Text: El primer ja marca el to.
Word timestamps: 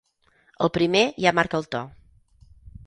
El 0.67 0.71
primer 0.79 1.03
ja 1.27 1.35
marca 1.41 1.61
el 1.61 1.71
to. 1.77 1.85